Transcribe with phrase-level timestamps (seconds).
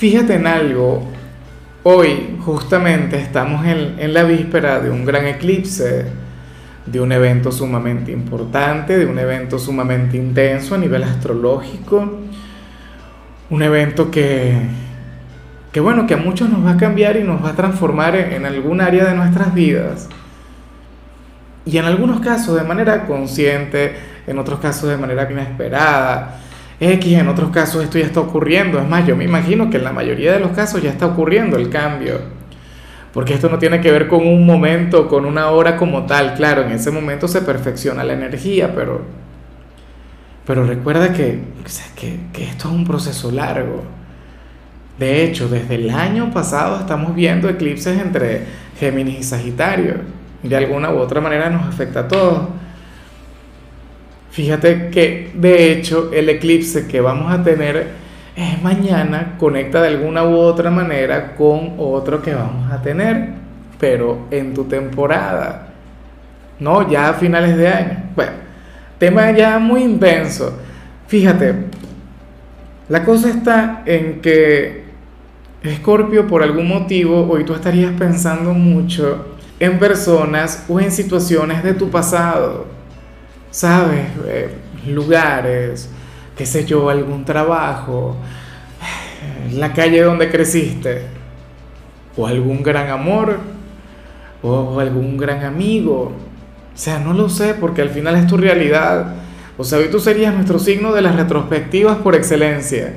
[0.00, 1.02] Fíjate en algo,
[1.82, 6.06] hoy justamente estamos en, la víspera de un gran eclipse,
[6.86, 12.18] de un evento sumamente importante, de un evento sumamente intenso a nivel astrológico,
[13.50, 14.54] un evento que,
[15.70, 18.32] que bueno, que a muchos nos va a cambiar y nos va a transformar en,
[18.32, 20.08] en algún área de nuestras vidas.
[21.66, 26.40] Y en algunos casos de manera consciente, en otros casos de manera inesperada
[26.80, 28.78] X, en otros casos esto ya está ocurriendo.
[28.80, 31.58] Es más, yo me imagino que en la mayoría de los casos ya está ocurriendo
[31.58, 32.20] el cambio.
[33.12, 36.34] Porque esto no tiene que ver con un momento, con una hora como tal.
[36.34, 39.02] Claro, en ese momento se perfecciona la energía, pero,
[40.46, 41.40] pero recuerda que,
[41.96, 43.82] que, que esto es un proceso largo.
[44.98, 48.44] De hecho, desde el año pasado estamos viendo eclipses entre
[48.78, 49.96] Géminis y Sagitario.
[50.42, 52.59] De alguna u otra manera nos afecta a todos.
[54.30, 57.88] Fíjate que de hecho el eclipse que vamos a tener
[58.36, 63.30] es mañana conecta de alguna u otra manera con otro que vamos a tener,
[63.78, 65.68] pero en tu temporada,
[66.60, 68.04] no ya a finales de año.
[68.14, 68.32] Bueno,
[68.98, 70.56] tema ya muy intenso.
[71.08, 71.54] Fíjate,
[72.88, 74.84] la cosa está en que
[75.62, 81.74] Escorpio por algún motivo hoy tú estarías pensando mucho en personas o en situaciones de
[81.74, 82.79] tu pasado
[83.50, 84.06] ¿sabes?
[84.26, 84.54] Eh,
[84.86, 85.90] lugares,
[86.36, 88.16] qué sé yo, algún trabajo,
[89.52, 91.02] la calle donde creciste,
[92.16, 93.38] o algún gran amor,
[94.42, 96.12] o algún gran amigo.
[96.74, 99.14] O sea, no lo sé porque al final es tu realidad.
[99.58, 102.94] O sea, hoy tú serías nuestro signo de las retrospectivas por excelencia.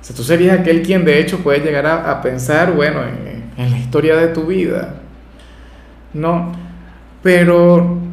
[0.00, 3.70] O sea, tú serías aquel quien de hecho puede llegar a, pensar, bueno, en, en
[3.70, 4.96] la historia de tu vida.
[6.12, 6.52] No,
[7.22, 8.05] pero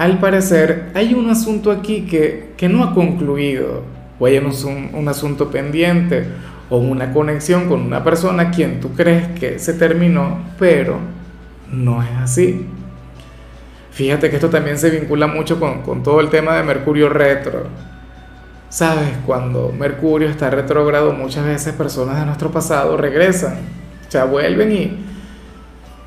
[0.00, 3.82] al parecer hay un asunto aquí que, no ha concluido,
[4.18, 4.50] o hay un,
[4.94, 6.24] un, asunto pendiente,
[6.70, 10.96] o una conexión con una persona a quien tú crees que se terminó, pero
[11.70, 12.64] no es así.
[13.90, 17.66] Fíjate que esto también se vincula mucho con, con todo el tema de Mercurio retro.
[18.70, 23.58] Sabes, cuando Mercurio está retrógrado, muchas veces personas de nuestro pasado regresan,
[24.14, 24.98] o vuelven y,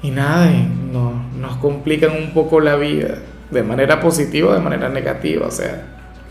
[0.02, 3.20] y nada, y no, nos complican un poco la vida
[3.54, 5.86] de manera positiva o de manera negativa, o sea,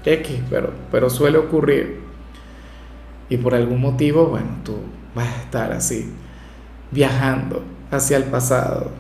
[0.05, 2.01] X, pero, pero suele ocurrir.
[3.29, 4.77] Y por algún motivo, bueno, tú
[5.15, 6.13] vas a estar así,
[6.91, 8.91] viajando hacia el pasado,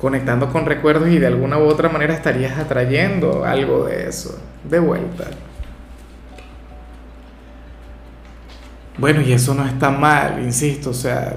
[0.00, 4.38] conectando con recuerdos y de alguna u otra manera estarías atrayendo algo de eso,
[4.68, 5.24] de vuelta.
[8.98, 11.34] Bueno, y eso no está mal, insisto, o sea,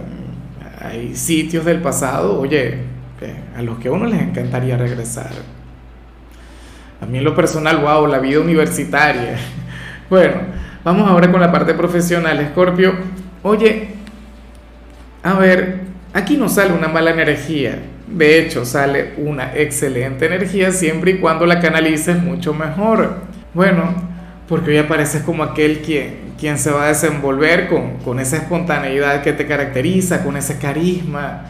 [0.80, 2.93] hay sitios del pasado, oye,
[3.56, 5.32] a los que a uno les encantaría regresar.
[7.02, 9.38] A mí lo personal, wow, la vida universitaria.
[10.10, 10.36] Bueno,
[10.84, 12.94] vamos ahora con la parte profesional, Scorpio.
[13.42, 13.88] Oye,
[15.24, 15.80] a ver,
[16.14, 17.80] aquí no sale una mala energía.
[18.06, 23.22] De hecho, sale una excelente energía siempre y cuando la canalices mucho mejor.
[23.56, 23.96] Bueno,
[24.48, 29.24] porque hoy apareces como aquel quien, quien se va a desenvolver con, con esa espontaneidad
[29.24, 31.46] que te caracteriza, con ese carisma,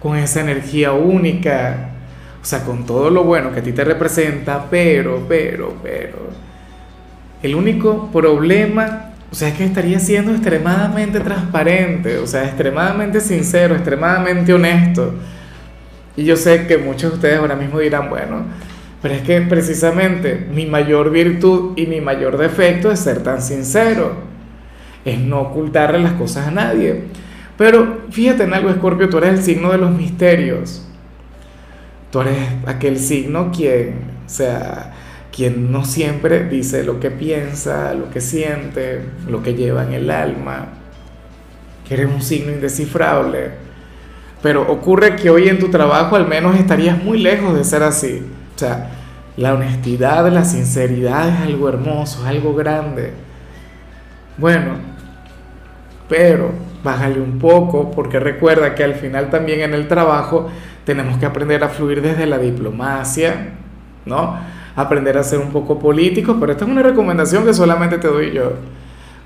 [0.00, 1.90] con esa energía única,
[2.40, 6.18] o sea, con todo lo bueno que a ti te representa, pero, pero, pero,
[7.42, 13.74] el único problema, o sea, es que estaría siendo extremadamente transparente, o sea, extremadamente sincero,
[13.74, 15.14] extremadamente honesto.
[16.16, 18.44] Y yo sé que muchos de ustedes ahora mismo dirán, bueno,
[19.02, 24.14] pero es que precisamente mi mayor virtud y mi mayor defecto es ser tan sincero,
[25.04, 27.04] es no ocultarle las cosas a nadie.
[27.56, 30.86] Pero fíjate en algo, Escorpio, tú eres el signo de los misterios.
[32.10, 32.36] Tú eres
[32.66, 33.94] aquel signo quien,
[34.26, 34.94] o sea,
[35.34, 40.10] quien no siempre dice lo que piensa, lo que siente, lo que lleva en el
[40.10, 40.68] alma.
[41.86, 43.50] Que eres un signo indescifrable.
[44.42, 48.22] Pero ocurre que hoy en tu trabajo al menos estarías muy lejos de ser así.
[48.54, 48.90] O sea,
[49.36, 53.12] la honestidad, la sinceridad es algo hermoso, es algo grande.
[54.38, 54.72] Bueno,
[56.08, 60.48] pero bájale un poco, porque recuerda que al final también en el trabajo
[60.84, 63.54] tenemos que aprender a fluir desde la diplomacia,
[64.04, 64.38] ¿no?
[64.76, 68.32] Aprender a ser un poco político, pero esta es una recomendación que solamente te doy
[68.32, 68.52] yo.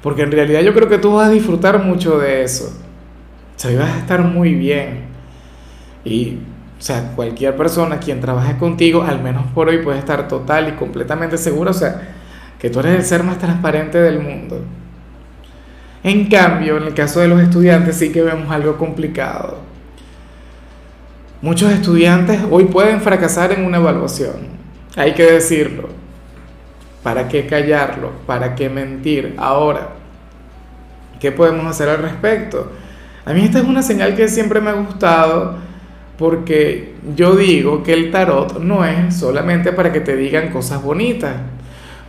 [0.02, 2.72] Porque en realidad yo creo que tú vas a disfrutar mucho de eso.
[3.56, 5.04] O sea, vas a estar muy bien.
[6.04, 6.38] Y,
[6.78, 10.72] o sea, cualquier persona quien trabaje contigo, al menos por hoy, puede estar total y
[10.72, 12.14] completamente segura, o sea,
[12.58, 14.62] que tú eres el ser más transparente del mundo.
[16.02, 19.58] En cambio, en el caso de los estudiantes sí que vemos algo complicado.
[21.42, 24.60] Muchos estudiantes hoy pueden fracasar en una evaluación.
[24.96, 25.88] Hay que decirlo.
[27.02, 28.12] ¿Para qué callarlo?
[28.26, 29.34] ¿Para qué mentir?
[29.38, 29.90] Ahora,
[31.18, 32.72] ¿qué podemos hacer al respecto?
[33.24, 35.56] A mí esta es una señal que siempre me ha gustado
[36.18, 41.34] porque yo digo que el tarot no es solamente para que te digan cosas bonitas.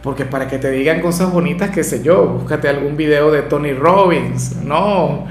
[0.03, 3.74] Porque para que te digan cosas bonitas, qué sé yo, búscate algún video de Tony
[3.74, 5.27] Robbins, ¿no?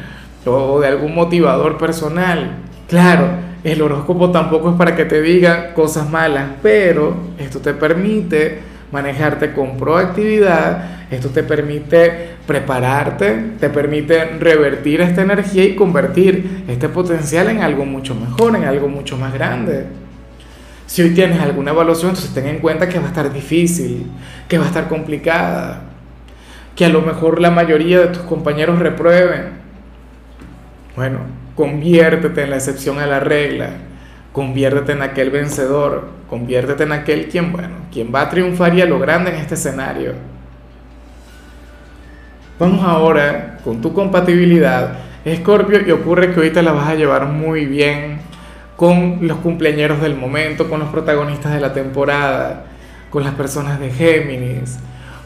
[0.46, 2.58] O de algún motivador personal.
[2.88, 3.28] Claro,
[3.64, 8.60] el horóscopo tampoco es para que te diga cosas malas, pero esto te permite
[8.92, 16.88] manejarte con proactividad, esto te permite prepararte, te permite revertir esta energía y convertir este
[16.88, 19.86] potencial en algo mucho mejor, en algo mucho más grande.
[20.90, 24.10] Si hoy tienes alguna evaluación, entonces ten en cuenta que va a estar difícil,
[24.48, 25.82] que va a estar complicada,
[26.74, 29.50] que a lo mejor la mayoría de tus compañeros reprueben.
[30.96, 31.20] Bueno,
[31.54, 33.70] conviértete en la excepción a la regla,
[34.32, 38.86] conviértete en aquel vencedor, conviértete en aquel quien, bueno, quien va a triunfar y a
[38.86, 40.14] lo grande en este escenario.
[42.58, 44.94] Vamos ahora con tu compatibilidad,
[45.24, 48.28] Escorpio, y ocurre que te la vas a llevar muy bien
[48.80, 52.64] con los cumpleaños del momento, con los protagonistas de la temporada,
[53.10, 54.78] con las personas de Géminis.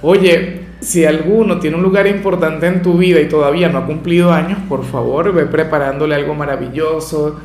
[0.02, 4.32] Oye, si alguno tiene un lugar importante en tu vida y todavía no ha cumplido
[4.32, 7.38] años, por favor, ve preparándole algo maravilloso.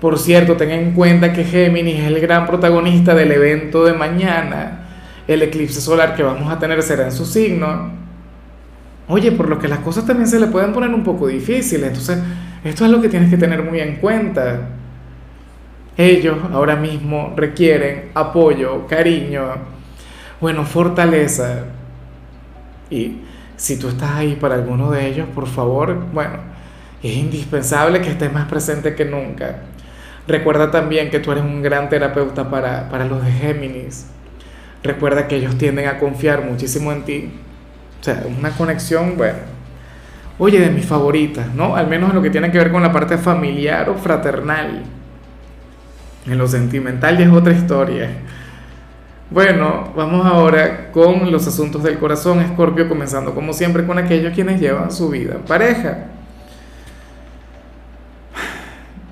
[0.00, 4.86] Por cierto, ten en cuenta que Géminis es el gran protagonista del evento de mañana.
[5.28, 7.90] El eclipse solar que vamos a tener será en su signo.
[9.08, 11.88] Oye, por lo que las cosas también se le pueden poner un poco difíciles.
[11.88, 12.18] Entonces,
[12.64, 14.70] esto es lo que tienes que tener muy en cuenta.
[15.96, 19.44] Ellos ahora mismo requieren apoyo, cariño,
[20.40, 21.64] bueno, fortaleza.
[22.90, 23.18] Y
[23.56, 26.38] si tú estás ahí para alguno de ellos, por favor, bueno,
[27.02, 29.60] es indispensable que estés más presente que nunca.
[30.26, 34.06] Recuerda también que tú eres un gran terapeuta para, para los de Géminis.
[34.82, 37.30] Recuerda que ellos tienden a confiar muchísimo en ti.
[38.00, 39.38] O sea, una conexión, bueno,
[40.38, 41.76] oye, de mis favoritas, ¿no?
[41.76, 44.82] Al menos en lo que tiene que ver con la parte familiar o fraternal.
[46.26, 48.08] En lo sentimental ya es otra historia.
[49.30, 54.60] Bueno, vamos ahora con los asuntos del corazón, Escorpio, comenzando como siempre con aquellos quienes
[54.60, 56.06] llevan su vida en pareja.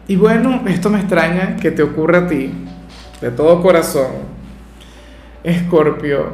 [0.07, 2.53] Y bueno, esto me extraña que te ocurra a ti,
[3.21, 4.11] de todo corazón,
[5.43, 6.33] Escorpio.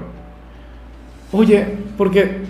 [1.32, 2.42] Oye, porque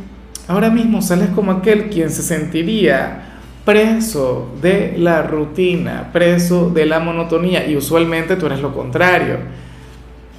[0.46, 3.27] ahora mismo sales como aquel quien se sentiría
[3.68, 9.36] preso de la rutina, preso de la monotonía y usualmente tú eres lo contrario.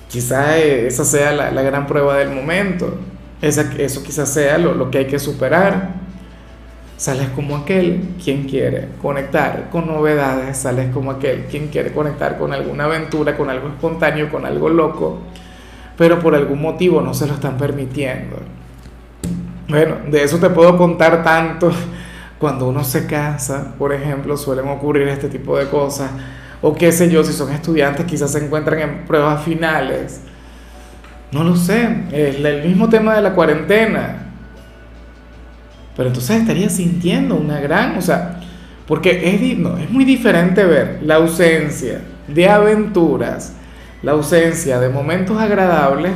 [0.08, 2.98] Quizá esa sea la, gran prueba del momento,
[3.40, 5.92] esa, eso quizás sea lo, lo que hay que superar.
[6.98, 12.52] Sales como aquel quien quiere conectar con novedades, sales como aquel quien quiere conectar con
[12.52, 15.20] alguna aventura, con algo espontáneo, con algo loco,
[15.96, 18.38] pero por algún motivo no se lo están permitiendo.
[19.68, 21.72] Bueno, de eso te puedo contar tanto
[22.40, 26.10] cuando uno se casa, por ejemplo, suelen ocurrir este tipo de cosas.
[26.62, 30.22] O qué sé yo, si son estudiantes, quizás se encuentran en pruebas finales.
[31.32, 34.30] No lo sé, es el mismo tema de la cuarentena.
[35.96, 38.40] Pero entonces estaría sintiendo una gran, o sea,
[38.88, 43.54] porque es, muy diferente ver la ausencia de aventuras,
[44.02, 46.14] la ausencia de momentos agradables,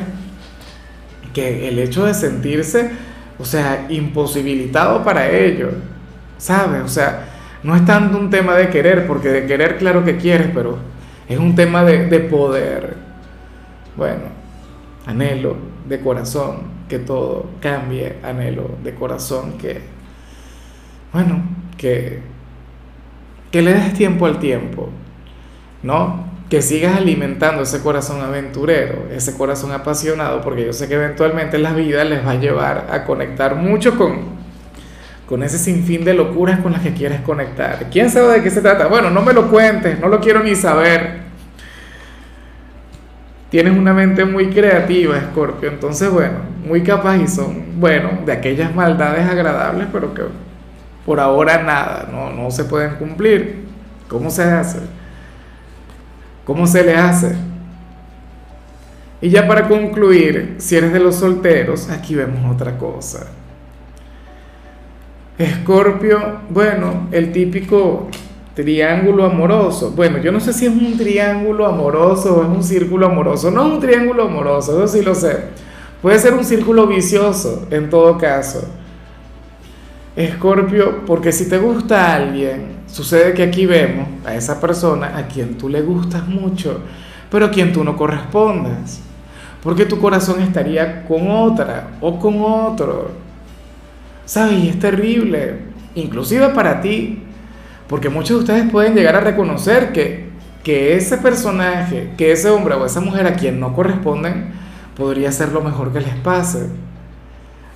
[1.34, 2.92] que el hecho de sentirse,
[3.38, 5.72] o sea, imposibilitado para ello.
[6.44, 6.82] ¿Sabes?
[6.84, 7.30] O sea,
[7.64, 10.78] no es tanto un tema de querer, porque de querer claro que quieres, pero
[11.30, 12.98] es un tema de, de poder.
[13.96, 14.24] Bueno,
[15.06, 15.56] anhelo
[15.88, 19.80] de corazón que todo cambie, anhelo de corazón que,
[21.14, 21.44] bueno,
[21.78, 22.20] que,
[23.50, 24.90] que le des tiempo al tiempo,
[25.82, 26.26] ¿no?
[26.50, 31.72] Que sigas alimentando ese corazón aventurero, ese corazón apasionado, porque yo sé que eventualmente la
[31.72, 34.33] vida les va a llevar a conectar mucho con,
[35.34, 37.88] con ese sinfín de locuras con las que quieres conectar.
[37.90, 38.86] ¿Quién sabe de qué se trata?
[38.86, 41.22] Bueno, no me lo cuentes, no lo quiero ni saber.
[43.50, 48.75] Tienes una mente muy creativa, Scorpio, entonces bueno, muy capaz y son, bueno, de aquellas
[48.75, 50.22] maldades agradables, pero que
[51.04, 53.66] por ahora nada, no, no se pueden cumplir.
[54.08, 54.82] ¿Cómo se hace?
[56.46, 57.36] ¿Cómo se le hace?
[59.20, 63.32] Y ya para concluir, si eres de los solteros, aquí vemos otra cosa.
[65.38, 68.08] Escorpio, bueno, el típico
[68.54, 69.92] triángulo amoroso.
[69.96, 73.50] Bueno, yo no sé si es un triángulo amoroso o es un círculo amoroso.
[73.50, 75.46] No es un triángulo amoroso, eso sí lo sé.
[76.02, 78.68] Puede ser un círculo vicioso en todo caso.
[80.16, 85.58] Escorpio, porque si te gusta alguien, sucede que aquí vemos a esa persona a quien
[85.58, 86.82] tú le gustas mucho,
[87.32, 89.02] pero a quien tú no correspondas.
[89.63, 93.23] Porque tu corazón estaría con otra o con otro.
[94.25, 94.63] ¿Sabes?
[94.63, 95.56] Y es terrible,
[95.96, 97.24] inclusive para ti,
[97.88, 100.30] porque muchos de ustedes pueden llegar a reconocer que,
[100.63, 104.53] que ese personaje, que ese hombre o esa mujer a quien no corresponden,
[104.96, 106.70] podría ser lo mejor que les pase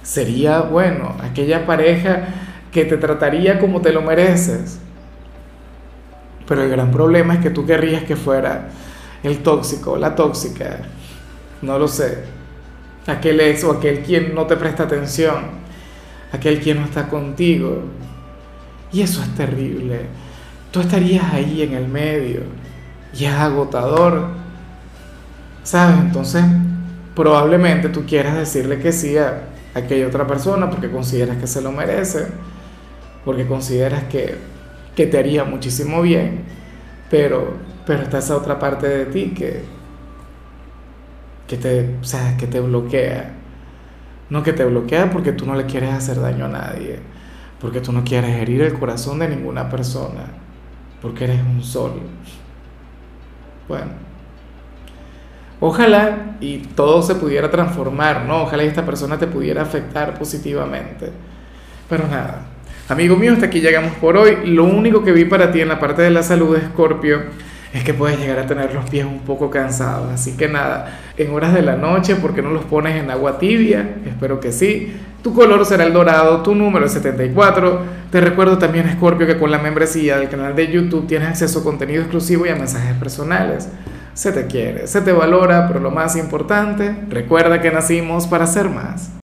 [0.07, 2.27] sería, bueno, aquella pareja
[2.71, 4.79] que te trataría como te lo mereces.
[6.47, 8.69] Pero el gran problema es que tú querrías que fuera
[9.21, 10.79] el tóxico, la tóxica,
[11.61, 12.19] no lo sé,
[13.05, 15.66] aquel ex o aquel quien no te presta atención,
[16.31, 17.83] aquel quien no está contigo.
[18.91, 20.01] Y eso es terrible.
[20.71, 22.41] Tú estarías ahí en el medio
[23.13, 24.27] y es agotador.
[25.63, 25.99] ¿Sabes?
[25.99, 26.43] Entonces,
[27.15, 31.71] probablemente tú quieras decirle que sí a aquella otra persona porque consideras que se lo
[31.71, 32.27] merece,
[33.25, 34.35] porque consideras que,
[34.95, 36.43] que te haría muchísimo bien,
[37.09, 37.55] pero,
[37.85, 39.63] pero está esa otra parte de ti que,
[41.47, 43.36] que, te, o sea, que te bloquea.
[44.29, 46.99] No que te bloquea porque tú no le quieres hacer daño a nadie,
[47.59, 50.25] porque tú no quieres herir el corazón de ninguna persona,
[51.01, 51.93] porque eres un sol.
[53.67, 54.07] Bueno.
[55.59, 58.43] Ojalá y todo se pudiera transformar, ¿no?
[58.43, 61.11] Ojalá esta persona te pudiera afectar positivamente.
[61.89, 62.41] Pero nada,
[62.89, 64.45] amigo mío, hasta aquí llegamos por hoy.
[64.45, 67.23] Lo único que vi para ti en la parte de la salud, Escorpio,
[67.73, 70.11] es que puedes llegar a tener los pies un poco cansados.
[70.11, 73.39] Así que nada, en horas de la noche, ¿por qué no los pones en agua
[73.39, 73.97] tibia?
[74.05, 74.93] Espero que sí.
[75.21, 77.81] Tu color será el dorado, tu número es 74.
[78.11, 81.63] Te recuerdo también, Escorpio, que con la membresía del canal de YouTube tienes acceso a
[81.63, 83.69] contenido exclusivo y a mensajes personales
[84.17, 88.67] se te quiere, se te valora, pero lo más importante, recuerda que nacimos para ser
[88.67, 89.16] más.